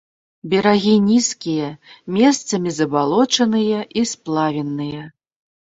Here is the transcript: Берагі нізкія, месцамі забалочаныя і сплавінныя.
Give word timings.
Берагі 0.51 0.93
нізкія, 1.09 1.69
месцамі 2.17 2.69
забалочаныя 2.79 3.79
і 4.01 4.09
сплавінныя. 4.15 5.03